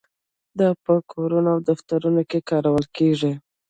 [0.59, 3.33] دا په کورونو او دفترونو کې کارول کیږي.